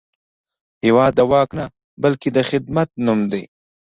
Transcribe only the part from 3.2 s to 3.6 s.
دی.